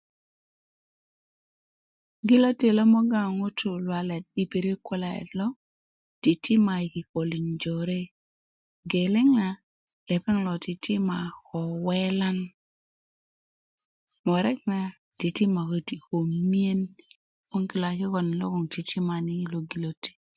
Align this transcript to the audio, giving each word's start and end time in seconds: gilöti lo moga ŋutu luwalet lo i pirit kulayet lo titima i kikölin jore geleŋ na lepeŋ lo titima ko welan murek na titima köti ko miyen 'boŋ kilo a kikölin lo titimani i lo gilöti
gilöti 2.27 2.67
lo 2.77 2.83
moga 2.93 3.21
ŋutu 3.37 3.67
luwalet 3.85 4.25
lo 4.29 4.37
i 4.41 4.43
pirit 4.51 4.79
kulayet 4.87 5.29
lo 5.39 5.47
titima 6.23 6.73
i 6.85 6.87
kikölin 6.93 7.45
jore 7.61 8.01
geleŋ 8.91 9.27
na 9.39 9.47
lepeŋ 10.07 10.37
lo 10.47 10.53
titima 10.65 11.17
ko 11.47 11.59
welan 11.87 12.37
murek 14.25 14.59
na 14.71 14.79
titima 15.19 15.61
köti 15.69 15.95
ko 16.05 16.15
miyen 16.49 16.79
'boŋ 17.47 17.63
kilo 17.69 17.85
a 17.91 17.97
kikölin 17.99 18.37
lo 18.41 18.45
titimani 18.73 19.33
i 19.43 19.49
lo 19.51 19.59
gilöti 19.69 20.11